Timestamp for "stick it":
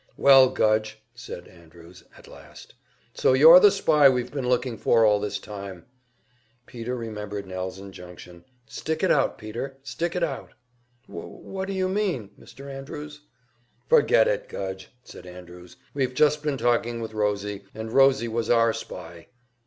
8.65-9.11, 9.83-10.23